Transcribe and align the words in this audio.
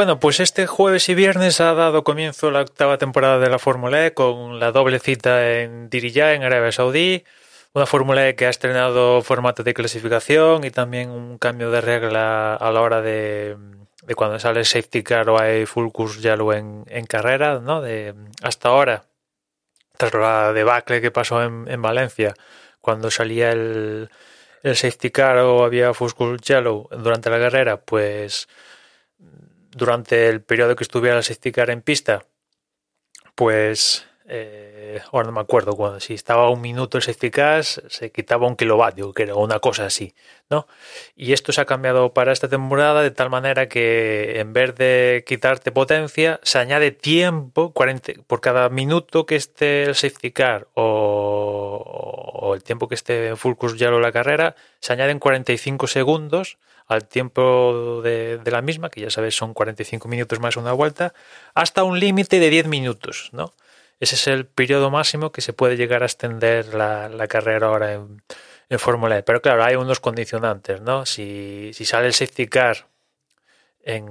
Bueno, 0.00 0.18
pues 0.18 0.40
este 0.40 0.66
jueves 0.66 1.10
y 1.10 1.14
viernes 1.14 1.60
ha 1.60 1.74
dado 1.74 2.04
comienzo 2.04 2.50
la 2.50 2.62
octava 2.62 2.96
temporada 2.96 3.38
de 3.38 3.50
la 3.50 3.58
Fórmula 3.58 4.06
E 4.06 4.14
con 4.14 4.58
la 4.58 4.72
doble 4.72 4.98
cita 4.98 5.58
en 5.58 5.90
Diriyah, 5.90 6.32
en 6.32 6.42
Arabia 6.42 6.72
Saudí. 6.72 7.22
Una 7.74 7.84
Fórmula 7.84 8.26
E 8.26 8.34
que 8.34 8.46
ha 8.46 8.48
estrenado 8.48 9.20
formato 9.20 9.62
de 9.62 9.74
clasificación 9.74 10.64
y 10.64 10.70
también 10.70 11.10
un 11.10 11.36
cambio 11.36 11.70
de 11.70 11.82
regla 11.82 12.54
a 12.54 12.70
la 12.72 12.80
hora 12.80 13.02
de, 13.02 13.58
de 14.00 14.14
cuando 14.14 14.38
sale 14.38 14.64
safety 14.64 15.02
car 15.02 15.28
o 15.28 15.38
hay 15.38 15.66
full 15.66 15.90
course 15.92 16.22
yellow 16.22 16.50
en, 16.52 16.84
en 16.88 17.04
carrera, 17.04 17.60
¿no? 17.60 17.82
De, 17.82 18.14
hasta 18.42 18.70
ahora, 18.70 19.04
tras 19.98 20.14
la 20.14 20.54
debacle 20.54 21.02
que 21.02 21.10
pasó 21.10 21.42
en, 21.42 21.66
en 21.68 21.82
Valencia, 21.82 22.32
cuando 22.80 23.10
salía 23.10 23.52
el, 23.52 24.08
el 24.62 24.76
safety 24.76 25.10
car 25.10 25.36
o 25.40 25.62
había 25.62 25.92
full 25.92 26.12
course 26.12 26.42
yellow 26.42 26.88
durante 26.90 27.28
la 27.28 27.38
carrera, 27.38 27.82
pues 27.82 28.48
durante 29.70 30.28
el 30.28 30.42
periodo 30.42 30.76
que 30.76 30.84
estuviera 30.84 31.16
el 31.16 31.24
safety 31.24 31.52
car 31.52 31.70
en 31.70 31.82
pista, 31.82 32.26
pues 33.34 34.06
eh, 34.32 35.00
ahora 35.10 35.26
no 35.26 35.32
me 35.32 35.40
acuerdo 35.40 35.74
cuando 35.74 35.98
si 35.98 36.14
estaba 36.14 36.48
un 36.50 36.60
minuto 36.60 37.00
safety 37.00 37.30
car 37.32 37.64
se 37.64 38.12
quitaba 38.12 38.46
un 38.46 38.54
kilovatio, 38.54 39.12
que 39.12 39.24
era 39.24 39.34
una 39.34 39.58
cosa 39.58 39.86
así, 39.86 40.14
¿no? 40.48 40.68
Y 41.16 41.32
esto 41.32 41.52
se 41.52 41.60
ha 41.60 41.64
cambiado 41.64 42.14
para 42.14 42.32
esta 42.32 42.48
temporada 42.48 43.02
de 43.02 43.10
tal 43.10 43.28
manera 43.28 43.68
que 43.68 44.38
en 44.38 44.52
vez 44.52 44.76
de 44.76 45.24
quitarte 45.26 45.72
potencia, 45.72 46.38
se 46.44 46.58
añade 46.58 46.92
tiempo 46.92 47.72
40, 47.72 48.12
por 48.28 48.40
cada 48.40 48.68
minuto 48.68 49.26
que 49.26 49.34
esté 49.34 49.82
el 49.82 49.96
safety 49.96 50.30
car 50.30 50.68
o, 50.74 51.82
o 52.32 52.54
el 52.54 52.62
tiempo 52.62 52.86
que 52.86 52.94
esté 52.94 53.28
en 53.28 53.36
full 53.36 53.54
course 53.54 53.76
ya 53.76 53.90
la 53.90 54.12
carrera, 54.12 54.54
se 54.78 54.92
añaden 54.92 55.18
45 55.18 55.88
segundos 55.88 56.58
al 56.86 57.06
tiempo 57.08 58.00
de, 58.02 58.38
de, 58.38 58.50
la 58.50 58.62
misma, 58.62 58.90
que 58.90 59.00
ya 59.00 59.10
sabes 59.10 59.34
son 59.34 59.54
45 59.54 60.06
minutos 60.08 60.38
más 60.40 60.56
una 60.56 60.72
vuelta, 60.72 61.14
hasta 61.54 61.82
un 61.82 61.98
límite 61.98 62.38
de 62.38 62.50
10 62.50 62.66
minutos, 62.66 63.30
¿no? 63.32 63.52
Ese 64.00 64.14
es 64.14 64.26
el 64.28 64.46
periodo 64.46 64.90
máximo 64.90 65.30
que 65.30 65.42
se 65.42 65.52
puede 65.52 65.76
llegar 65.76 66.02
a 66.02 66.06
extender 66.06 66.74
la, 66.74 67.28
carrera 67.28 67.68
ahora 67.68 67.92
en, 67.92 68.22
Fórmula 68.78 69.18
E. 69.18 69.22
Pero 69.22 69.42
claro, 69.42 69.64
hay 69.64 69.74
unos 69.76 70.00
condicionantes, 70.00 70.80
¿no? 70.80 71.04
Si, 71.04 71.72
si 71.74 71.84
sale 71.84 72.06
el 72.06 72.14
safety 72.14 72.46
car 72.46 72.86
en, 73.82 74.06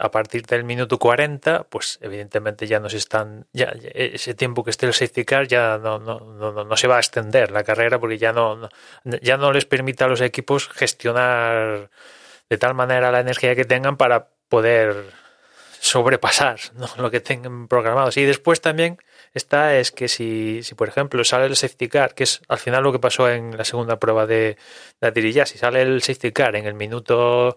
a 0.00 0.10
partir 0.10 0.46
del 0.46 0.64
minuto 0.64 0.98
40, 0.98 1.64
pues 1.64 1.98
evidentemente 2.00 2.66
ya 2.66 2.80
no 2.80 2.88
se 2.88 2.96
están, 2.96 3.46
ya, 3.52 3.72
ese 3.94 4.34
tiempo 4.34 4.64
que 4.64 4.70
esté 4.70 4.86
el 4.86 4.94
safety 4.94 5.24
car 5.26 5.46
ya 5.46 5.78
no, 5.78 5.98
no, 5.98 6.20
no, 6.20 6.64
no 6.64 6.76
se 6.76 6.88
va 6.88 6.96
a 6.96 7.00
extender 7.00 7.50
la 7.50 7.64
carrera 7.64 7.98
porque 7.98 8.16
ya 8.16 8.32
no, 8.32 8.70
ya 9.04 9.36
no 9.36 9.52
les 9.52 9.66
permite 9.66 10.02
a 10.04 10.08
los 10.08 10.22
equipos 10.22 10.68
gestionar 10.68 11.90
de 12.48 12.58
tal 12.58 12.74
manera 12.74 13.12
la 13.12 13.20
energía 13.20 13.54
que 13.54 13.66
tengan 13.66 13.98
para 13.98 14.28
poder 14.48 15.12
sobrepasar 15.90 16.58
lo 16.98 17.10
que 17.10 17.20
tengan 17.20 17.68
programados. 17.68 18.16
Y 18.16 18.24
después 18.24 18.60
también 18.60 18.98
está 19.34 19.76
es 19.76 19.90
que 19.90 20.08
si, 20.08 20.62
si, 20.62 20.74
por 20.74 20.88
ejemplo, 20.88 21.22
sale 21.24 21.46
el 21.46 21.56
safety 21.56 21.88
car, 21.88 22.14
que 22.14 22.24
es 22.24 22.40
al 22.48 22.58
final 22.58 22.82
lo 22.82 22.92
que 22.92 22.98
pasó 22.98 23.28
en 23.28 23.56
la 23.56 23.64
segunda 23.64 23.98
prueba 23.98 24.26
de, 24.26 24.56
de 25.00 25.10
Diriyah, 25.10 25.46
si 25.46 25.58
sale 25.58 25.82
el 25.82 26.02
safety 26.02 26.32
car 26.32 26.56
en 26.56 26.66
el 26.66 26.74
minuto 26.74 27.56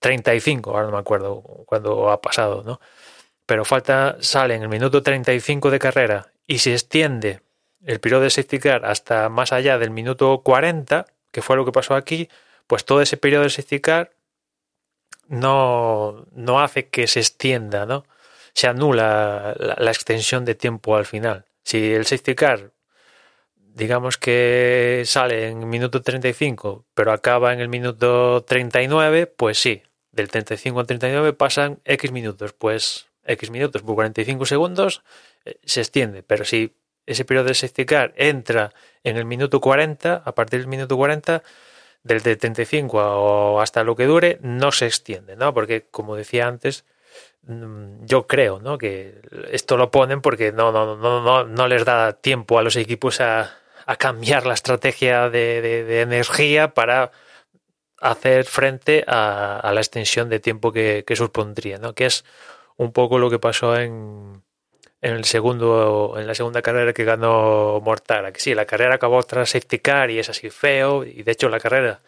35, 0.00 0.70
ahora 0.70 0.86
no 0.86 0.92
me 0.92 0.98
acuerdo 0.98 1.42
cuándo 1.66 2.10
ha 2.10 2.20
pasado, 2.20 2.62
¿no? 2.64 2.80
Pero 3.46 3.64
falta, 3.64 4.16
sale 4.20 4.54
en 4.54 4.62
el 4.62 4.68
minuto 4.68 5.02
35 5.02 5.70
de 5.70 5.78
carrera 5.78 6.32
y 6.46 6.58
se 6.58 6.72
extiende 6.72 7.40
el 7.84 8.00
periodo 8.00 8.22
de 8.22 8.30
safety 8.30 8.58
car 8.58 8.84
hasta 8.84 9.28
más 9.28 9.52
allá 9.52 9.78
del 9.78 9.90
minuto 9.90 10.42
40, 10.42 11.06
que 11.30 11.42
fue 11.42 11.56
lo 11.56 11.64
que 11.64 11.72
pasó 11.72 11.94
aquí, 11.94 12.28
pues 12.66 12.84
todo 12.84 13.00
ese 13.02 13.16
periodo 13.16 13.44
de 13.44 13.50
safety 13.50 13.80
car 13.80 14.10
no, 15.32 16.26
no 16.32 16.60
hace 16.60 16.88
que 16.88 17.06
se 17.06 17.20
extienda, 17.20 17.86
¿no? 17.86 18.04
Se 18.52 18.68
anula 18.68 19.56
la, 19.58 19.90
extensión 19.90 20.44
de 20.44 20.54
tiempo 20.54 20.94
al 20.94 21.06
final. 21.06 21.46
Si 21.62 21.94
el 21.94 22.04
safety 22.04 22.34
car 22.34 22.72
digamos 23.74 24.18
que 24.18 25.04
sale 25.06 25.48
en 25.48 25.60
el 25.60 25.66
minuto 25.66 26.02
35, 26.02 26.84
pero 26.92 27.12
acaba 27.12 27.54
en 27.54 27.60
el 27.60 27.70
minuto 27.70 28.44
39, 28.44 29.26
pues 29.26 29.58
sí, 29.58 29.82
del 30.10 30.28
35 30.28 30.80
al 30.80 30.86
39 30.86 31.32
pasan 31.32 31.80
X 31.86 32.12
minutos, 32.12 32.52
pues 32.52 33.06
X 33.24 33.50
minutos 33.50 33.80
por 33.80 33.94
45 33.94 34.44
segundos 34.44 35.02
eh, 35.46 35.58
se 35.64 35.80
extiende, 35.80 36.22
pero 36.22 36.44
si 36.44 36.76
ese 37.06 37.24
periodo 37.24 37.46
de 37.46 37.54
safety 37.54 37.86
car 37.86 38.12
entra 38.16 38.74
en 39.02 39.16
el 39.16 39.24
minuto 39.24 39.62
40, 39.62 40.16
a 40.16 40.34
partir 40.34 40.60
del 40.60 40.68
minuto 40.68 40.98
40, 40.98 41.42
desde 42.04 42.36
35 42.36 42.98
o 42.98 43.60
hasta 43.60 43.84
lo 43.84 43.96
que 43.96 44.06
dure, 44.06 44.38
no 44.42 44.72
se 44.72 44.86
extiende, 44.86 45.36
¿no? 45.36 45.54
Porque, 45.54 45.86
como 45.90 46.16
decía 46.16 46.48
antes, 46.48 46.84
mm, 47.44 48.04
yo 48.04 48.26
creo, 48.26 48.60
¿no? 48.60 48.78
Que 48.78 49.20
esto 49.50 49.76
lo 49.76 49.90
ponen 49.90 50.20
porque 50.20 50.52
no, 50.52 50.72
no, 50.72 50.96
no, 50.96 51.22
no, 51.22 51.44
no 51.44 51.68
les 51.68 51.84
da 51.84 52.14
tiempo 52.14 52.58
a 52.58 52.62
los 52.62 52.76
equipos 52.76 53.20
a, 53.20 53.56
a 53.86 53.96
cambiar 53.96 54.46
la 54.46 54.54
estrategia 54.54 55.30
de, 55.30 55.62
de, 55.62 56.00
energía 56.00 56.74
para 56.74 57.12
hacer 58.00 58.44
frente 58.44 59.04
a, 59.06 59.60
a, 59.60 59.72
la 59.72 59.80
extensión 59.80 60.28
de 60.28 60.40
tiempo 60.40 60.72
que, 60.72 61.04
que 61.06 61.16
supondría, 61.16 61.78
¿no? 61.78 61.94
Que 61.94 62.06
es 62.06 62.24
un 62.76 62.92
poco 62.92 63.18
lo 63.18 63.30
que 63.30 63.38
pasó 63.38 63.76
en, 63.78 64.42
en 65.02 65.12
el 65.12 65.24
segundo, 65.24 66.14
en 66.16 66.26
la 66.26 66.34
segunda 66.34 66.62
carrera 66.62 66.92
que 66.92 67.04
ganó 67.04 67.80
Mortara. 67.80 68.32
Que 68.32 68.40
sí, 68.40 68.54
la 68.54 68.64
carrera 68.64 68.94
acabó 68.94 69.22
tras 69.24 69.50
safety 69.50 69.80
car 69.80 70.10
y 70.10 70.18
es 70.18 70.28
así 70.30 70.48
feo. 70.48 71.04
Y 71.04 71.22
de 71.22 71.32
hecho 71.32 71.48
la 71.48 71.60
carrera 71.60 72.00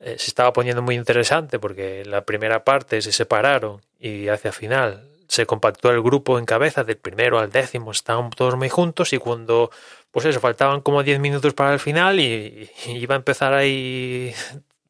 eh, 0.00 0.16
se 0.18 0.30
estaba 0.30 0.52
poniendo 0.52 0.82
muy 0.82 0.94
interesante 0.96 1.58
porque 1.58 2.04
la 2.04 2.22
primera 2.22 2.64
parte 2.64 3.00
se 3.02 3.12
separaron 3.12 3.80
y 3.98 4.28
hacia 4.28 4.52
final 4.52 5.08
se 5.28 5.46
compactó 5.46 5.90
el 5.90 6.02
grupo 6.02 6.38
en 6.38 6.46
cabeza 6.46 6.84
del 6.84 6.96
primero 6.96 7.38
al 7.38 7.50
décimo, 7.50 7.90
estaban 7.92 8.30
todos 8.30 8.56
muy 8.56 8.70
juntos 8.70 9.12
y 9.12 9.18
cuando, 9.18 9.70
pues 10.10 10.24
eso, 10.24 10.40
faltaban 10.40 10.80
como 10.80 11.02
10 11.02 11.20
minutos 11.20 11.52
para 11.52 11.74
el 11.74 11.80
final 11.80 12.18
y, 12.18 12.70
iba 12.86 13.14
a 13.14 13.18
empezar 13.18 13.52
ahí 13.52 14.34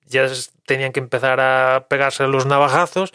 ya 0.06 0.26
tenían 0.64 0.92
que 0.92 1.00
empezar 1.00 1.40
a 1.40 1.86
pegarse 1.88 2.26
los 2.26 2.46
navajazos, 2.46 3.12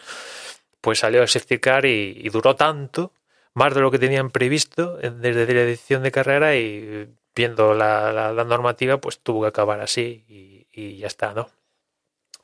pues 0.80 0.98
salió 0.98 1.22
el 1.22 1.28
safety 1.28 1.58
car 1.58 1.86
y, 1.86 2.28
duró 2.28 2.54
tanto, 2.56 3.12
más 3.54 3.74
de 3.74 3.80
lo 3.80 3.90
que 3.90 3.98
tenían 3.98 4.30
previsto 4.30 4.96
desde 4.96 5.54
la 5.54 5.62
edición 5.62 6.02
de 6.02 6.10
carrera 6.10 6.56
y 6.56 7.08
viendo 7.34 7.74
la, 7.74 8.12
la, 8.32 8.44
normativa, 8.44 8.98
pues 9.00 9.20
tuvo 9.20 9.42
que 9.42 9.48
acabar 9.48 9.80
así 9.80 10.24
y, 10.72 10.98
ya 10.98 11.06
está, 11.06 11.34
¿no? 11.34 11.48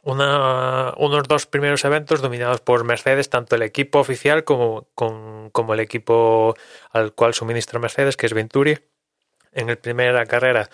Unos 0.03 1.29
dos 1.29 1.47
primeros 1.47 1.85
eventos 1.85 2.23
dominados 2.23 2.61
por 2.61 2.85
Mercedes, 2.85 3.29
tanto 3.29 3.57
el 3.57 3.63
equipo 3.63 3.99
oficial 3.99 4.45
como, 4.45 4.89
con, 4.95 5.51
como 5.51 5.75
el 5.75 5.81
equipo 5.81 6.55
al 6.91 7.13
cual 7.13 7.35
suministra 7.35 7.79
Mercedes, 7.79 8.17
que 8.17 8.27
es 8.27 8.33
Venturi. 8.33 8.79
En 9.53 9.67
la 9.67 9.77
primera 9.77 10.25
carrera 10.27 10.71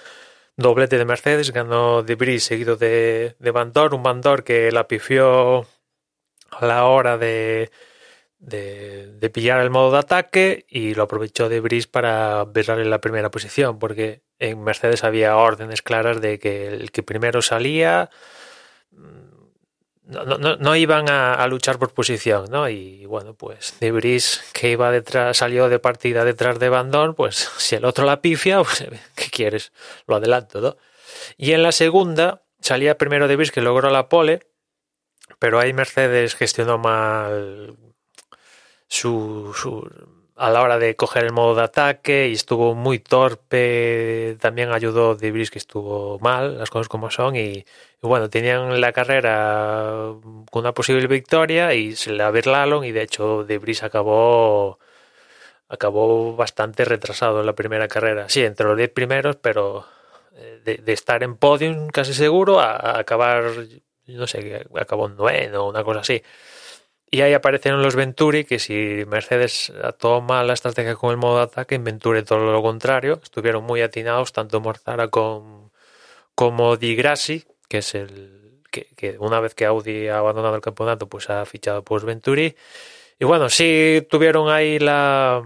doblete 0.57 0.99
de 0.99 1.05
Mercedes, 1.05 1.51
ganó 1.51 2.03
De 2.03 2.15
Vries 2.15 2.45
seguido 2.45 2.77
de, 2.77 3.37
de 3.39 3.51
Van 3.51 3.73
un 3.93 4.03
Van 4.03 4.21
Dorn 4.21 4.43
que 4.43 4.71
la 4.71 4.87
pifió 4.87 5.67
a 6.51 6.67
la 6.67 6.85
hora 6.85 7.19
de, 7.19 7.71
de, 8.39 9.31
pillar 9.33 9.61
el 9.61 9.71
modo 9.71 9.93
de 9.93 9.99
ataque 9.99 10.67
y 10.69 10.95
lo 10.95 11.05
aprovechó 11.05 11.49
De 11.49 11.61
Vries 11.61 11.87
para 11.87 12.45
besarle 12.45 12.85
la 12.85 13.01
primera 13.01 13.31
posición, 13.31 13.79
porque 13.79 14.23
en 14.39 14.63
Mercedes 14.63 15.05
había 15.05 15.37
órdenes 15.37 15.83
claras 15.83 16.21
de 16.21 16.39
que 16.39 16.69
el 16.69 16.91
que 16.91 17.03
primero 17.03 17.43
salía 17.43 18.11
no, 20.07 20.39
no, 20.39 20.57
no 20.57 20.77
iban 20.77 21.09
a, 21.09 21.45
luchar 21.49 21.79
por 21.79 21.93
posición, 21.93 22.47
¿no? 22.51 22.69
Y 22.69 23.07
bueno, 23.07 23.35
pues 23.35 23.75
De 23.81 23.91
Vries, 23.91 24.45
que 24.53 24.71
iba 24.71 24.91
detrás, 24.93 25.39
salió 25.39 25.69
de 25.69 25.81
partida 25.81 26.25
detrás 26.25 26.59
de 26.59 26.69
Bandón, 26.69 27.15
pues 27.15 27.37
si 27.59 27.75
el 27.75 27.85
otro 27.85 28.05
la 28.07 28.21
pifia, 28.21 28.59
pues, 28.63 28.85
¿qué 29.15 29.31
quieres? 29.31 29.73
Lo 30.07 30.17
adelanto, 30.17 30.61
¿no? 30.61 30.77
Y 31.37 31.53
en 31.53 31.63
la 31.63 31.73
segunda 31.73 32.45
salía 32.61 32.99
primero 32.99 33.27
De 33.27 33.37
Vries, 33.37 33.51
que 33.51 33.61
logró 33.61 33.91
la 33.91 34.09
pole, 34.09 34.47
pero 35.39 35.59
ahí 35.59 35.73
Mercedes 35.73 36.37
gestionó 36.37 36.79
mal 36.79 37.77
su, 38.89 39.53
su 39.55 39.89
a 40.37 40.51
la 40.51 40.63
hora 40.63 40.79
de 40.79 40.95
coger 40.97 41.25
el 41.25 41.33
modo 41.33 41.55
de 41.55 41.63
ataque 41.63 42.29
y 42.29 42.33
estuvo 42.35 42.75
muy 42.75 42.99
torpe. 42.99 44.37
También 44.41 44.71
ayudó 44.71 45.15
Debris 45.17 45.51
que 45.51 45.59
estuvo 45.59 46.19
mal, 46.21 46.59
las 46.59 46.71
cosas 46.71 46.89
como 46.89 47.11
son. 47.11 47.37
Y, 47.37 47.65
bueno, 48.03 48.29
tenían 48.29 48.81
la 48.81 48.93
carrera 48.93 50.13
con 50.51 50.61
una 50.61 50.73
posible 50.73 51.07
victoria 51.07 51.75
y 51.75 51.97
se 51.97 52.13
le 52.13 52.31
ver 52.31 52.47
Lalon 52.47 52.85
y 52.85 52.93
de 52.93 53.03
hecho 53.03 53.45
Debris 53.45 53.83
acabó 53.83 54.79
acabó 55.69 56.37
bastante 56.37 56.85
retrasado 56.85 57.41
en 57.41 57.47
la 57.47 57.55
primera 57.55 57.89
carrera. 57.89 58.29
Sí, 58.29 58.43
entre 58.45 58.67
los 58.67 58.77
10 58.77 58.91
primeros, 58.91 59.37
pero 59.37 59.87
eh, 60.35 60.61
de, 60.65 60.77
de, 60.77 60.93
estar 60.93 61.23
en 61.25 61.37
podium 61.37 61.89
casi 61.89 62.15
seguro 62.15 62.61
a, 62.61 62.73
a 62.77 62.99
acabar, 63.01 63.45
no 64.07 64.27
sé, 64.29 64.65
acabó 64.79 65.07
en 65.09 65.17
noveno 65.17 65.65
o 65.65 65.71
una 65.71 65.83
cosa 65.83 66.01
así. 66.01 66.23
Y 67.17 67.23
ahí 67.23 67.33
aparecieron 67.33 67.81
los 67.81 67.97
Venturi, 67.97 68.45
que 68.45 68.59
si 68.59 69.03
Mercedes 69.07 69.73
toma 69.99 70.45
la 70.45 70.53
estrategia 70.53 70.97
con 70.97 71.13
el 71.13 71.17
modo 71.17 71.39
de 71.39 71.45
ataque, 71.45 71.77
en 71.77 71.83
Venturi 71.83 72.23
todo 72.23 72.53
lo 72.53 72.61
contrario. 72.61 73.19
Estuvieron 73.23 73.65
muy 73.65 73.81
atinados, 73.81 74.35
tanto 74.35 74.61
Morzara 74.61 75.09
con, 75.09 75.73
como 76.35 76.77
Di 76.77 76.95
Grassi, 76.95 77.47
que 77.71 77.79
es 77.79 77.95
el 77.95 78.61
que, 78.71 79.17
una 79.19 79.41
vez 79.41 79.55
que 79.55 79.65
Audi 79.65 80.09
ha 80.09 80.19
abandonado 80.19 80.57
el 80.57 80.61
campeonato, 80.61 81.09
pues 81.09 81.31
ha 81.31 81.47
fichado 81.47 81.83
por 81.83 82.05
Venturi. 82.05 82.55
Y 83.19 83.25
bueno, 83.25 83.49
sí 83.49 84.07
tuvieron 84.11 84.51
ahí 84.51 84.79
la... 84.79 85.43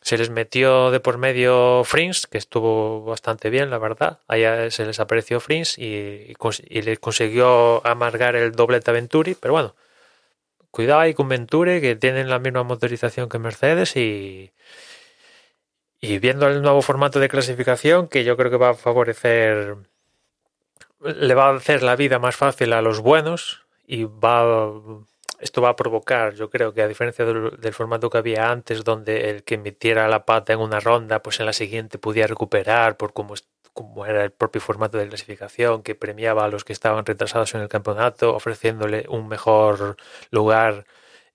Se 0.00 0.16
les 0.16 0.30
metió 0.30 0.92
de 0.92 1.00
por 1.00 1.18
medio 1.18 1.82
Frins, 1.82 2.28
que 2.28 2.38
estuvo 2.38 3.02
bastante 3.02 3.50
bien, 3.50 3.68
la 3.68 3.78
verdad. 3.78 4.20
Allá 4.28 4.70
se 4.70 4.86
les 4.86 5.00
apareció 5.00 5.40
Frins 5.40 5.76
y, 5.76 5.86
y, 5.86 6.34
y 6.68 6.82
le 6.82 6.98
consiguió 6.98 7.84
amargar 7.84 8.36
el 8.36 8.52
doblete 8.52 8.92
a 8.92 8.94
Venturi, 8.94 9.34
pero 9.34 9.54
bueno 9.54 9.74
cuidado 10.74 11.00
ahí 11.00 11.14
con 11.14 11.28
Venture, 11.28 11.80
que 11.80 11.94
tienen 11.94 12.28
la 12.28 12.40
misma 12.40 12.64
motorización 12.64 13.28
que 13.28 13.38
Mercedes 13.38 13.96
y, 13.96 14.52
y 16.00 16.18
viendo 16.18 16.48
el 16.48 16.62
nuevo 16.62 16.82
formato 16.82 17.20
de 17.20 17.28
clasificación 17.28 18.08
que 18.08 18.24
yo 18.24 18.36
creo 18.36 18.50
que 18.50 18.56
va 18.56 18.70
a 18.70 18.74
favorecer, 18.74 19.76
le 21.00 21.34
va 21.34 21.48
a 21.48 21.54
hacer 21.54 21.82
la 21.84 21.94
vida 21.94 22.18
más 22.18 22.34
fácil 22.34 22.72
a 22.72 22.82
los 22.82 23.00
buenos 23.00 23.66
y 23.86 24.04
va, 24.04 24.72
esto 25.38 25.62
va 25.62 25.70
a 25.70 25.76
provocar, 25.76 26.34
yo 26.34 26.50
creo 26.50 26.74
que 26.74 26.82
a 26.82 26.88
diferencia 26.88 27.24
del, 27.24 27.52
del 27.60 27.72
formato 27.72 28.10
que 28.10 28.18
había 28.18 28.50
antes, 28.50 28.82
donde 28.82 29.30
el 29.30 29.44
que 29.44 29.58
metiera 29.58 30.08
la 30.08 30.24
pata 30.24 30.54
en 30.54 30.58
una 30.58 30.80
ronda, 30.80 31.22
pues 31.22 31.38
en 31.38 31.46
la 31.46 31.52
siguiente 31.52 31.98
podía 31.98 32.26
recuperar 32.26 32.96
por 32.96 33.12
cómo 33.12 33.34
como 33.74 34.06
era 34.06 34.24
el 34.24 34.30
propio 34.30 34.60
formato 34.60 34.98
de 34.98 35.08
clasificación 35.08 35.82
que 35.82 35.94
premiaba 35.94 36.44
a 36.44 36.48
los 36.48 36.64
que 36.64 36.72
estaban 36.72 37.04
retrasados 37.04 37.54
en 37.54 37.60
el 37.60 37.68
campeonato, 37.68 38.34
ofreciéndole 38.34 39.04
un 39.08 39.28
mejor 39.28 39.96
lugar 40.30 40.86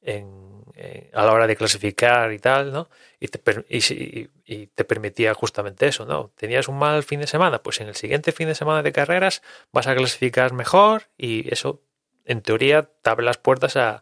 en, 0.02 0.64
en, 0.76 1.10
a 1.14 1.26
la 1.26 1.34
hora 1.34 1.48
de 1.48 1.58
clasificar 1.58 2.32
y 2.32 2.40
tal, 2.40 2.72
¿no? 2.72 2.90
Y 3.20 3.28
te, 3.28 3.42
y, 3.70 4.30
y 4.46 4.68
te, 4.68 4.86
permitía 4.86 5.34
justamente 5.34 5.88
eso, 5.88 6.06
¿no? 6.06 6.32
Tenías 6.36 6.70
un 6.70 6.80
mal 6.80 7.04
fin 7.04 7.20
de 7.20 7.28
semana, 7.28 7.62
pues 7.62 7.82
en 7.82 7.90
el 7.90 7.96
siguiente 7.96 8.32
fin 8.32 8.48
de 8.48 8.56
semana 8.56 8.82
de 8.84 8.94
carreras 8.94 9.42
vas 9.74 9.88
a 9.88 9.96
clasificar 9.96 10.54
mejor 10.54 11.04
y 11.18 11.54
eso, 11.54 11.82
en 12.26 12.42
teoría, 12.42 12.90
te 13.02 13.10
abre 13.10 13.26
las 13.26 13.38
puertas 13.38 13.76
a, 13.76 14.02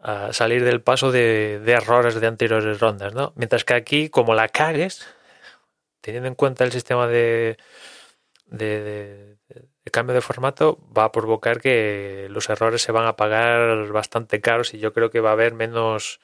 a 0.00 0.32
salir 0.32 0.64
del 0.64 0.80
paso 0.80 1.12
de, 1.12 1.60
de 1.60 1.72
errores 1.72 2.18
de 2.18 2.26
anteriores 2.26 2.80
rondas, 2.80 3.12
¿no? 3.12 3.34
Mientras 3.36 3.64
que 3.64 3.74
aquí, 3.74 4.08
como 4.08 4.34
la 4.34 4.48
cagues, 4.48 5.06
teniendo 6.00 6.28
en 6.28 6.34
cuenta 6.34 6.64
el 6.64 6.72
sistema 6.72 7.06
de, 7.06 7.58
de, 8.46 9.38
cambio 9.92 10.14
de 10.14 10.20
formato, 10.20 10.78
va 10.96 11.04
a 11.04 11.12
provocar 11.12 11.60
que 11.60 12.28
los 12.30 12.48
errores 12.50 12.82
se 12.82 12.92
van 12.92 13.06
a 13.06 13.16
pagar 13.16 13.86
bastante 13.88 14.40
caros 14.40 14.74
y 14.74 14.78
yo 14.78 14.92
creo 14.92 15.10
que 15.10 15.20
va 15.20 15.30
a 15.30 15.32
haber 15.32 15.54
menos, 15.54 16.20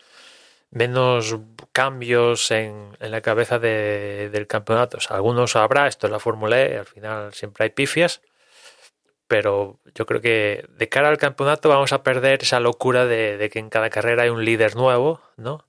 menos 0.70 1.36
cambios 1.72 2.50
en, 2.50 2.96
en 3.00 3.10
la 3.10 3.22
cabeza 3.22 3.58
de, 3.58 4.30
del 4.30 4.46
campeonato. 4.46 4.98
O 4.98 5.00
sea, 5.00 5.16
algunos 5.16 5.56
habrá, 5.56 5.86
esto 5.88 6.06
es 6.06 6.12
la 6.12 6.20
Fórmula 6.20 6.60
E, 6.60 6.78
al 6.78 6.86
final 6.86 7.32
siempre 7.34 7.64
hay 7.64 7.70
pifias, 7.70 8.20
pero 9.26 9.80
yo 9.94 10.06
creo 10.06 10.20
que 10.20 10.66
de 10.68 10.88
cara 10.88 11.08
al 11.08 11.18
campeonato 11.18 11.68
vamos 11.68 11.92
a 11.92 12.02
perder 12.02 12.42
esa 12.42 12.60
locura 12.60 13.06
de, 13.06 13.36
de 13.38 13.50
que 13.50 13.58
en 13.58 13.70
cada 13.70 13.90
carrera 13.90 14.24
hay 14.24 14.28
un 14.30 14.44
líder 14.44 14.76
nuevo, 14.76 15.20
¿no? 15.36 15.66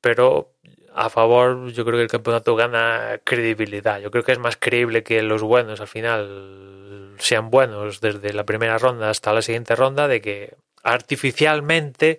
Pero 0.00 0.56
a 0.96 1.10
favor, 1.10 1.70
yo 1.72 1.84
creo 1.84 1.98
que 1.98 2.04
el 2.04 2.10
campeonato 2.10 2.56
gana 2.56 3.20
credibilidad. 3.22 4.00
Yo 4.00 4.10
creo 4.10 4.24
que 4.24 4.32
es 4.32 4.38
más 4.38 4.56
creíble 4.56 5.02
que 5.02 5.20
los 5.20 5.42
buenos 5.42 5.78
al 5.82 5.88
final 5.88 7.14
sean 7.18 7.50
buenos 7.50 8.00
desde 8.00 8.32
la 8.32 8.44
primera 8.44 8.78
ronda 8.78 9.10
hasta 9.10 9.34
la 9.34 9.42
siguiente 9.42 9.76
ronda, 9.76 10.08
de 10.08 10.22
que 10.22 10.54
artificialmente 10.82 12.18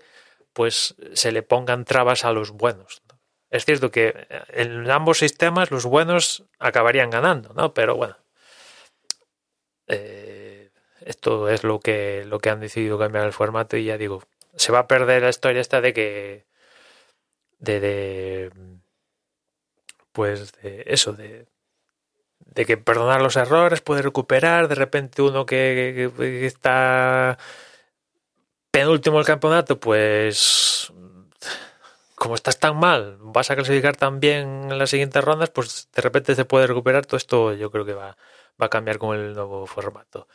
pues 0.53 0.95
se 1.13 1.31
le 1.31 1.41
pongan 1.41 1.85
trabas 1.85 2.23
a 2.23 2.31
los 2.31 2.51
buenos. 2.51 3.01
Es 3.49 3.65
cierto 3.65 3.89
que 3.89 4.27
en 4.49 4.87
ambos 4.91 5.17
sistemas 5.17 5.71
los 5.71 5.85
buenos 5.85 6.43
acabarían 6.59 7.09
ganando, 7.09 7.53
¿no? 7.55 7.73
Pero 7.73 7.95
bueno, 7.95 8.17
eh, 9.87 10.69
esto 11.01 11.49
es 11.49 11.63
lo 11.63 11.79
que, 11.79 12.25
lo 12.27 12.37
que 12.37 12.51
han 12.51 12.59
decidido 12.59 12.99
cambiar 12.99 13.25
el 13.25 13.33
formato 13.33 13.75
y 13.75 13.85
ya 13.85 13.97
digo, 13.97 14.21
se 14.55 14.71
va 14.71 14.79
a 14.79 14.87
perder 14.87 15.23
la 15.23 15.29
historia 15.29 15.61
esta 15.61 15.81
de 15.81 15.93
que 15.93 16.45
de, 17.59 17.79
de 17.79 18.51
pues 20.11 20.51
de 20.63 20.83
eso, 20.87 21.13
de, 21.13 21.47
de 22.39 22.65
que 22.65 22.77
perdonar 22.77 23.21
los 23.21 23.35
errores, 23.35 23.81
puede 23.81 24.01
recuperar, 24.01 24.67
de 24.67 24.75
repente 24.75 25.21
uno 25.21 25.45
que, 25.45 26.11
está 26.45 27.37
penúltimo 28.71 29.19
el 29.19 29.25
campeonato, 29.25 29.79
pues 29.79 30.91
como 32.15 32.35
estás 32.35 32.59
tan 32.59 32.77
mal, 32.77 33.17
vas 33.19 33.51
a 33.51 33.55
clasificar 33.55 33.95
tan 33.95 34.19
bien 34.19 34.71
en 34.71 34.77
las 34.79 34.89
siguientes 34.89 35.23
rondas, 35.23 35.51
pues 35.51 35.89
de 35.93 36.01
repente 36.01 36.35
se 36.35 36.45
puede 36.45 36.65
recuperar. 36.67 37.05
Todo 37.05 37.17
esto 37.17 37.53
yo 37.53 37.69
creo 37.69 37.85
que 37.85 37.93
va, 37.93 38.17
va 38.61 38.65
a 38.67 38.69
cambiar 38.69 38.97
con 38.97 39.15
el 39.15 39.33
nuevo 39.33 39.67
formato. 39.67 40.27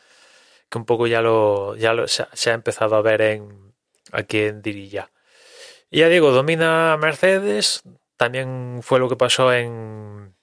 Que 0.69 0.77
un 0.77 0.85
poco 0.85 1.07
ya 1.07 1.21
lo, 1.21 1.75
ya 1.75 1.93
lo 1.93 2.07
se, 2.07 2.23
ha, 2.23 2.29
se 2.33 2.51
ha 2.51 2.53
empezado 2.53 2.95
a 2.95 3.01
ver 3.01 3.21
en 3.21 3.73
aquí 4.13 4.39
en 4.39 4.61
Dirilla. 4.61 5.11
Ya 5.93 6.09
digo, 6.09 6.31
domina 6.31 6.97
Mercedes. 6.97 7.83
También 8.17 8.79
fue 8.81 8.99
lo 8.99 9.09
que 9.09 9.15
pasó 9.15 9.53
en, 9.53 10.35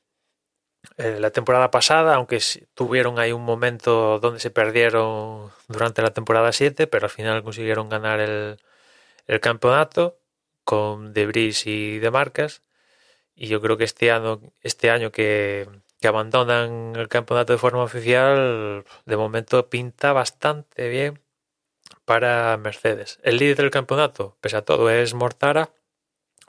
en 0.96 1.20
la 1.20 1.30
temporada 1.32 1.72
pasada, 1.72 2.14
aunque 2.14 2.40
tuvieron 2.74 3.18
ahí 3.18 3.32
un 3.32 3.44
momento 3.44 4.20
donde 4.20 4.38
se 4.40 4.50
perdieron 4.52 5.50
durante 5.68 6.02
la 6.02 6.12
temporada 6.12 6.52
7, 6.52 6.86
pero 6.86 7.06
al 7.06 7.10
final 7.10 7.42
consiguieron 7.42 7.88
ganar 7.88 8.20
el, 8.20 8.58
campeonato 9.40 10.20
con 10.64 11.12
Debris 11.14 11.66
y 11.66 11.98
de 11.98 12.10
Marcas. 12.12 12.62
Y 13.34 13.48
yo 13.48 13.60
creo 13.60 13.76
que 13.76 13.84
este 13.84 14.12
año, 14.12 14.40
este 14.62 14.90
año 14.90 15.10
que 15.12 15.68
abandonan 16.04 16.94
el 16.96 17.08
campeonato 17.08 17.52
de 17.54 17.58
forma 17.58 17.82
oficial, 17.82 18.84
de 19.06 19.16
momento 19.16 19.68
pinta 19.68 20.12
bastante 20.12 20.88
bien 20.88 21.20
para 22.10 22.56
Mercedes. 22.56 23.20
El 23.22 23.36
líder 23.36 23.58
del 23.58 23.70
campeonato, 23.70 24.36
pese 24.40 24.56
a 24.56 24.62
todo, 24.62 24.90
es 24.90 25.14
Mortara, 25.14 25.70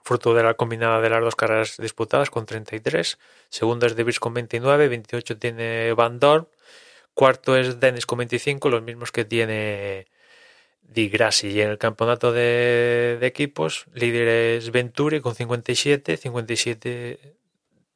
fruto 0.04 0.34
de 0.34 0.42
la 0.42 0.56
combinada 0.56 1.02
de 1.02 1.12
las 1.12 1.22
dos 1.22 1.36
carreras 1.36 1.78
disputadas 1.78 2.32
con 2.32 2.48
33. 2.48 3.20
Segundo 3.50 3.86
es 3.86 3.96
Debris 3.96 4.20
con 4.20 4.34
29, 4.34 4.88
28 4.88 5.38
tiene 5.38 5.94
Van 5.94 6.20
Dorn. 6.20 6.48
Cuarto 7.14 7.56
es 7.56 7.80
Dennis 7.80 8.08
con 8.08 8.18
25, 8.18 8.70
los 8.70 8.82
mismos 8.82 9.12
que 9.12 9.24
tiene 9.24 10.08
Di 10.82 11.10
Grassi. 11.10 11.50
Y 11.50 11.62
en 11.62 11.70
el 11.70 11.78
campeonato 11.78 12.32
de, 12.32 13.20
de 13.22 13.28
equipos, 13.28 13.86
líder 13.94 14.30
es 14.58 14.72
Venturi 14.72 15.22
con 15.22 15.36
57, 15.36 16.18
57 16.18 17.36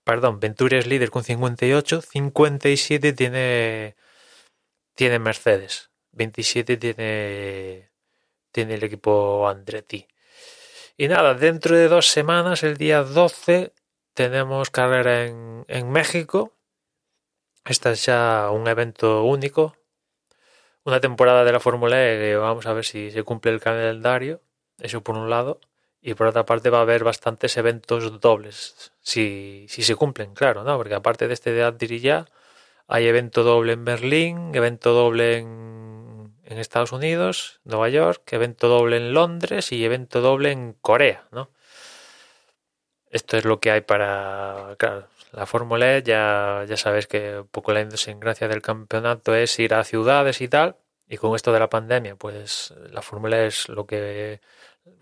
perdón, 0.03 0.39
Venturi 0.39 0.77
es 0.77 0.85
líder 0.85 1.09
con 1.09 1.23
58, 1.23 2.03
57 2.03 3.13
tiene, 3.13 3.95
tiene 4.93 5.17
Mercedes. 5.17 5.94
27 6.15 6.77
tiene, 6.77 7.91
tiene 8.51 8.73
el 8.75 8.83
equipo 8.83 9.47
Andretti. 9.47 10.07
Y 10.97 11.07
nada, 11.07 11.33
dentro 11.33 11.75
de 11.75 11.87
dos 11.89 12.07
semanas, 12.07 12.63
el 12.63 12.77
día 12.77 13.03
12, 13.03 13.73
tenemos 14.13 14.69
carrera 14.69 15.25
en, 15.25 15.65
en 15.67 15.91
México. 15.91 16.53
Esta 17.65 17.91
es 17.91 18.05
ya 18.05 18.49
un 18.51 18.67
evento 18.67 19.23
único. 19.23 19.75
Una 20.85 21.01
temporada 21.01 21.43
de 21.43 21.51
la 21.51 21.59
Fórmula 21.59 21.97
E 21.99 22.17
que 22.17 22.35
vamos 22.37 22.65
a 22.65 22.73
ver 22.73 22.85
si 22.85 23.11
se 23.11 23.23
cumple 23.23 23.51
el 23.51 23.59
calendario. 23.59 24.41
Eso 24.79 25.01
por 25.01 25.17
un 25.17 25.29
lado. 25.29 25.59
Y 26.01 26.13
por 26.13 26.27
otra 26.27 26.45
parte 26.45 26.69
va 26.69 26.77
a 26.79 26.81
haber 26.81 27.03
bastantes 27.03 27.57
eventos 27.57 28.21
dobles. 28.21 28.93
Si, 29.01 29.65
si 29.67 29.83
se 29.83 29.95
cumplen, 29.95 30.33
claro, 30.33 30.63
¿no? 30.63 30.77
Porque 30.77 30.93
aparte 30.93 31.27
de 31.27 31.33
este 31.33 31.51
de 31.51 31.63
Addirilla, 31.63 32.27
hay 32.87 33.07
evento 33.07 33.43
doble 33.43 33.73
en 33.73 33.85
Berlín, 33.85 34.51
evento 34.53 34.93
doble 34.93 35.37
en 35.37 36.59
Estados 36.59 36.91
Unidos, 36.91 37.59
Nueva 37.63 37.89
York, 37.89 38.21
evento 38.31 38.67
doble 38.67 38.97
en 38.97 39.13
Londres 39.13 39.71
y 39.71 39.83
evento 39.83 40.21
doble 40.21 40.51
en 40.51 40.73
Corea, 40.73 41.25
¿no? 41.31 41.49
Esto 43.09 43.37
es 43.37 43.45
lo 43.45 43.59
que 43.59 43.71
hay 43.71 43.81
para, 43.81 44.75
claro, 44.77 45.07
la 45.31 45.45
Fórmula 45.45 45.97
E, 45.97 46.03
ya, 46.03 46.65
ya 46.67 46.77
sabes 46.77 47.07
que 47.07 47.39
un 47.39 47.47
poco 47.47 47.73
la 47.73 47.81
idiosincrasia 47.81 48.47
del 48.47 48.61
campeonato 48.61 49.33
es 49.35 49.57
ir 49.59 49.73
a 49.73 49.83
ciudades 49.83 50.41
y 50.41 50.47
tal, 50.47 50.77
y 51.07 51.17
con 51.17 51.35
esto 51.35 51.53
de 51.53 51.59
la 51.59 51.69
pandemia, 51.69 52.15
pues 52.15 52.73
la 52.91 53.01
Fórmula 53.01 53.37
E 53.43 53.47
es 53.47 53.69
lo 53.69 53.85
que 53.85 54.41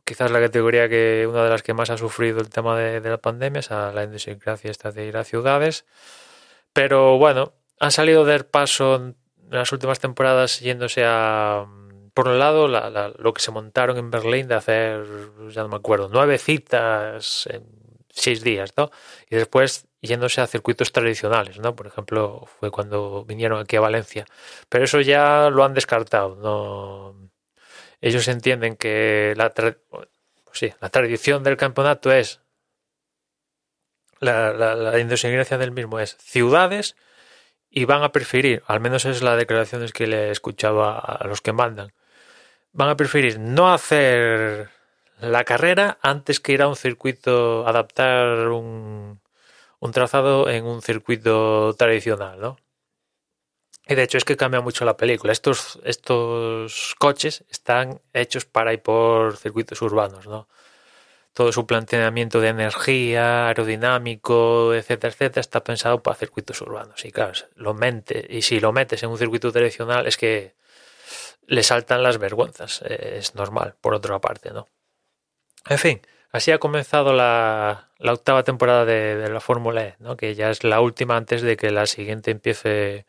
quizás 0.05 0.31
la 0.31 0.39
categoría 0.39 0.87
que 0.89 1.25
una 1.27 1.43
de 1.43 1.49
las 1.49 1.63
que 1.63 1.73
más 1.73 1.89
ha 1.89 1.97
sufrido 1.97 2.39
el 2.39 2.49
tema 2.49 2.77
de, 2.77 3.01
la 3.01 3.17
pandemia 3.17 3.59
es 3.59 3.69
la 3.69 4.03
idiosincrasia 4.03 4.71
esta 4.71 4.91
de 4.91 5.05
ir 5.05 5.17
a 5.17 5.23
ciudades. 5.23 5.85
Pero 6.73 7.17
bueno, 7.17 7.53
han 7.83 7.91
salido 7.91 8.23
de 8.23 8.43
paso 8.43 8.95
en 8.95 9.17
las 9.49 9.71
últimas 9.71 9.99
temporadas 9.99 10.61
yéndose 10.61 11.03
a, 11.05 11.65
por 12.13 12.29
un 12.29 12.39
lado, 12.39 12.67
lo 12.67 13.33
que 13.33 13.41
se 13.41 13.51
montaron 13.51 13.97
en 13.97 14.09
Berlín 14.09 14.47
de 14.47 14.55
hacer, 14.55 15.05
ya 15.49 15.63
no 15.63 15.67
me 15.67 15.75
acuerdo, 15.75 16.09
nueve 16.11 16.37
citas 16.37 17.47
en 17.51 17.65
seis 18.09 18.41
días, 18.41 18.73
¿no? 18.77 18.89
Y 19.29 19.35
después 19.35 19.87
yéndose 19.99 20.39
a 20.39 20.47
circuitos 20.47 20.91
tradicionales, 20.93 21.59
¿no? 21.59 21.75
Por 21.75 21.87
ejemplo, 21.87 22.45
fue 22.59 22.71
cuando 22.71 23.25
vinieron 23.25 23.59
aquí 23.59 23.75
a 23.75 23.81
Valencia. 23.81 24.25
Pero 24.69 24.85
eso 24.85 25.01
ya 25.01 25.49
lo 25.49 25.63
han 25.65 25.73
descartado, 25.73 26.35
¿no? 26.35 27.29
Ellos 27.99 28.27
entienden 28.29 28.77
que 28.77 29.33
la, 29.35 29.49
pues 29.49 30.07
sí, 30.53 30.73
la 30.79 30.89
tradición 30.89 31.43
del 31.43 31.57
campeonato 31.57 32.11
es 32.11 32.41
la, 34.19 34.53
la, 34.53 34.75
la 34.75 34.91
del 34.91 35.71
mismo 35.71 35.99
es 35.99 36.15
ciudades 36.17 36.95
y 37.75 37.85
van 37.85 38.03
a 38.03 38.11
preferir, 38.11 38.61
al 38.67 38.79
menos 38.79 39.05
es 39.05 39.23
la 39.23 39.35
declaración 39.35 39.85
que 39.89 40.05
le 40.05 40.27
he 40.27 40.31
escuchado 40.31 40.83
a 40.83 41.25
los 41.27 41.41
que 41.41 41.53
mandan, 41.53 41.91
van 42.71 42.89
a 42.89 42.95
preferir 42.95 43.39
no 43.39 43.73
hacer 43.73 44.69
la 45.19 45.43
carrera 45.43 45.97
antes 46.01 46.39
que 46.39 46.53
ir 46.53 46.61
a 46.61 46.67
un 46.67 46.75
circuito, 46.75 47.67
adaptar 47.67 48.49
un, 48.49 49.21
un 49.79 49.91
trazado 49.91 50.49
en 50.49 50.65
un 50.65 50.81
circuito 50.81 51.73
tradicional, 51.77 52.39
¿no? 52.39 52.57
Y 53.87 53.95
de 53.95 54.03
hecho 54.03 54.17
es 54.17 54.23
que 54.23 54.37
cambia 54.37 54.61
mucho 54.61 54.85
la 54.85 54.95
película. 54.95 55.33
Estos, 55.33 55.79
estos 55.83 56.95
coches 56.99 57.43
están 57.49 58.01
hechos 58.13 58.45
para 58.45 58.71
ir 58.71 58.81
por 58.81 59.35
circuitos 59.37 59.81
urbanos, 59.81 60.27
¿no? 60.27 60.47
Todo 61.33 61.51
su 61.51 61.65
planteamiento 61.65 62.39
de 62.39 62.49
energía, 62.49 63.47
aerodinámico, 63.47 64.73
etcétera, 64.73 65.11
etcétera, 65.11 65.41
está 65.41 65.63
pensado 65.63 66.03
para 66.03 66.15
circuitos 66.15 66.61
urbanos. 66.61 67.03
Y 67.05 67.11
claro, 67.11 67.33
lo 67.55 67.73
mente, 67.73 68.25
y 68.29 68.43
si 68.43 68.59
lo 68.59 68.71
metes 68.71 69.01
en 69.03 69.09
un 69.09 69.17
circuito 69.17 69.51
tradicional 69.51 70.05
es 70.07 70.17
que 70.17 70.53
le 71.47 71.63
saltan 71.63 72.03
las 72.03 72.17
vergüenzas. 72.19 72.81
Es 72.83 73.35
normal, 73.35 73.75
por 73.81 73.93
otra 73.93 74.19
parte, 74.19 74.51
¿no? 74.51 74.67
En 75.67 75.77
fin, 75.77 76.01
así 76.31 76.51
ha 76.51 76.59
comenzado 76.59 77.13
la, 77.13 77.89
la 77.97 78.13
octava 78.13 78.43
temporada 78.43 78.85
de, 78.85 79.15
de 79.15 79.29
la 79.29 79.39
Fórmula 79.39 79.83
E, 79.83 79.95
¿no? 79.99 80.17
Que 80.17 80.35
ya 80.35 80.49
es 80.49 80.63
la 80.63 80.81
última 80.81 81.17
antes 81.17 81.41
de 81.41 81.57
que 81.57 81.71
la 81.71 81.85
siguiente 81.87 82.31
empiece 82.31 83.05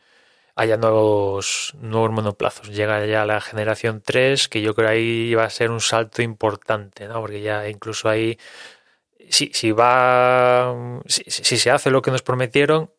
haya 0.56 0.76
nuevos, 0.76 1.74
nuevos 1.80 2.10
monoplazos. 2.10 2.68
Llega 2.70 3.04
ya 3.06 3.24
la 3.26 3.40
generación 3.40 4.02
3, 4.04 4.48
que 4.48 4.62
yo 4.62 4.74
creo 4.74 4.88
ahí 4.88 5.34
va 5.34 5.44
a 5.44 5.50
ser 5.50 5.70
un 5.70 5.80
salto 5.80 6.22
importante, 6.22 7.08
¿no? 7.08 7.20
Porque 7.20 7.42
ya 7.42 7.68
incluso 7.68 8.08
ahí, 8.08 8.38
si, 9.30 9.50
si 9.52 9.72
va, 9.72 10.74
si, 11.06 11.58
se 11.58 11.70
hace 11.70 11.90
lo 11.90 12.02
que 12.02 12.10
nos 12.10 12.22
prometieron, 12.22 12.92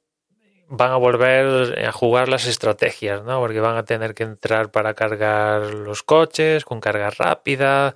van 0.68 0.92
a 0.92 0.98
volver 0.98 1.86
a 1.86 1.92
jugar 1.92 2.30
las 2.30 2.48
estrategias, 2.48 3.24
¿no? 3.24 3.40
Porque 3.40 3.60
van 3.60 3.78
a 3.78 3.86
tener 3.86 4.14
que 4.16 4.24
entrar 4.24 4.72
para 4.72 4.94
cargar 4.96 5.74
los 5.74 6.04
coches 6.04 6.66
con 6.66 6.82
carga 6.82 7.10
rápida, 7.12 7.94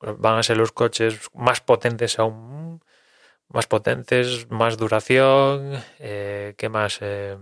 van 0.00 0.38
a 0.38 0.42
ser 0.42 0.56
los 0.56 0.72
coches 0.72 1.30
más 1.34 1.60
potentes 1.60 2.18
aún, 2.18 2.82
más 3.48 3.66
potentes, 3.66 4.50
más 4.50 4.76
duración, 4.78 5.82
eh, 5.98 6.54
¿qué 6.56 6.68
más? 6.68 6.98
Eh, 7.02 7.36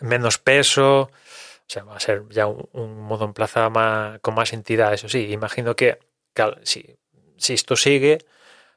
menos 0.00 0.38
peso, 0.38 1.02
o 1.02 1.68
sea, 1.68 1.84
va 1.84 1.96
a 1.96 2.00
ser 2.00 2.24
ya 2.30 2.46
un, 2.46 2.68
un 2.72 3.00
modo 3.02 3.32
más, 3.70 4.20
con 4.20 4.34
más 4.34 4.52
entidad, 4.52 4.94
eso 4.94 5.08
sí, 5.08 5.32
imagino 5.32 5.74
que, 5.76 5.98
si, 6.62 6.96
si 7.36 7.54
esto 7.54 7.76
sigue, 7.76 8.18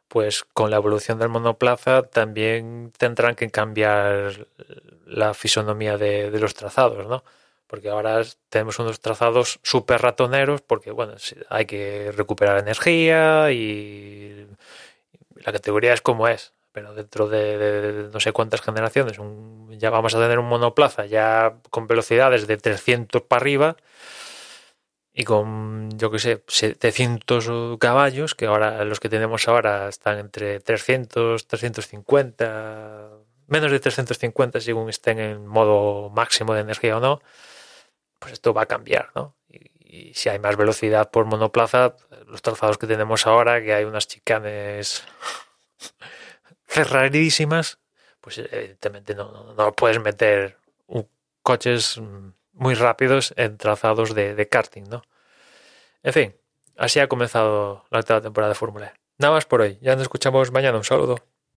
pues 0.08 0.44
con 0.44 0.72
la 0.72 0.78
evolución 0.78 1.20
del 1.20 1.30
monoplaza 1.30 2.04
también 2.04 2.92
tendrán 2.98 3.36
que 3.36 3.50
cambiar 3.52 4.48
la 5.06 5.34
fisonomía 5.34 5.98
de, 5.98 6.32
de 6.32 6.40
los 6.40 6.56
trazados, 6.56 7.08
¿no? 7.08 7.24
Porque 7.68 7.90
ahora 7.90 8.24
tenemos 8.50 8.80
unos 8.80 9.00
trazados 9.00 9.60
súper 9.64 10.02
ratoneros 10.02 10.62
porque, 10.62 10.92
bueno, 10.92 11.16
hay 11.50 11.66
que 11.66 12.12
recuperar 12.12 12.58
energía 12.58 13.52
y 13.52 14.48
la 15.36 15.52
categoría 15.52 15.94
es 15.94 16.02
como 16.02 16.28
es 16.28 16.54
pero 16.80 16.94
dentro 16.94 17.28
de, 17.28 18.10
no 18.14 18.22
sé 18.22 18.32
cuántas 18.32 18.62
generaciones 18.62 19.20
ya 19.72 19.90
vamos 19.90 20.16
a 20.16 20.20
tener 20.20 20.40
un 20.40 20.48
monoplaza 20.48 21.06
ya 21.06 21.58
con 21.70 21.88
velocidades 21.88 22.48
de 22.48 22.56
300 22.56 23.22
para 23.24 23.42
arriba 23.42 23.76
y 25.12 25.26
con, 25.26 25.90
yo 25.98 26.10
que 26.10 26.20
sé, 26.20 26.42
700 26.48 27.78
caballos, 27.80 28.34
que 28.34 28.46
ahora 28.46 28.86
los 28.86 29.02
que 29.02 29.10
tenemos 29.10 29.50
ahora 29.50 29.90
están 29.90 30.20
entre 30.20 30.62
300, 30.62 31.48
350, 31.48 33.10
menos 33.48 33.72
de 33.72 33.80
350 33.82 34.62
según 34.62 34.90
estén 34.90 35.20
en 35.20 35.46
modo 35.46 36.10
máximo 36.12 36.54
de 36.54 36.62
energía 36.62 36.96
o 36.96 37.02
no, 37.02 37.22
pues 38.20 38.32
esto 38.34 38.54
va 38.54 38.62
a 38.62 38.68
cambiar, 38.68 39.10
¿no? 39.16 39.36
Y 39.80 40.14
si 40.14 40.30
hay 40.30 40.40
más 40.40 40.56
velocidad 40.56 41.12
por 41.12 41.26
monoplaza, 41.26 41.96
los 42.28 42.42
trazados 42.42 42.78
que 42.78 42.88
tenemos 42.88 43.28
ahora, 43.28 43.62
que 43.62 43.74
hay 43.74 43.84
unas 43.84 44.08
chicanes 44.08 45.04
cerradísimas, 46.70 47.80
pues 48.22 48.38
evidentemente 48.38 49.16
no, 49.16 49.54
no, 49.54 49.74
puedes 49.74 50.00
meter 50.00 50.58
coches 51.42 52.00
muy 52.54 52.76
rápidos 52.76 53.34
en 53.38 53.58
trazados 53.58 54.14
de, 54.14 54.36
de, 54.36 54.48
karting, 54.48 54.84
¿no? 54.84 55.02
En 56.04 56.14
fin, 56.14 56.36
así 56.78 57.00
ha 57.00 57.08
comenzado 57.08 57.86
la 57.90 58.04
temporada 58.04 58.50
de 58.50 58.56
Fórmula 58.56 58.88
E. 58.88 59.00
Nada 59.18 59.34
más 59.34 59.46
por 59.46 59.62
hoy. 59.62 59.78
Ya 59.82 59.96
nos 59.96 60.04
escuchamos 60.04 60.52
mañana. 60.52 60.78
Un 60.78 60.84
saludo. 60.84 61.18